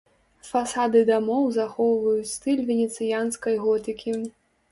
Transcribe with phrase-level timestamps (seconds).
[0.51, 4.17] Фасады дамоў захоўваюць стыль венецыянскай готыкі.